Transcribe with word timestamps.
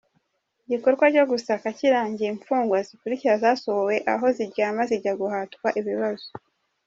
Igikorwa 0.65 1.05
cyo 1.13 1.23
gusaka 1.31 1.67
kirangiye 1.77 2.29
imfungwa 2.31 2.77
zikurikira 2.87 3.41
zasohowe 3.43 3.95
aho 4.13 4.25
ziryama 4.35 4.81
zijya 4.89 5.13
guhatwa 5.21 5.67
ibibazo 5.79 6.27